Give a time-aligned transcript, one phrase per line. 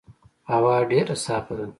[0.51, 1.65] هوا ډېر صافه ده.